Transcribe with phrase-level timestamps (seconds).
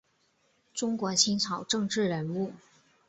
[0.73, 2.53] 中国清朝政治人物。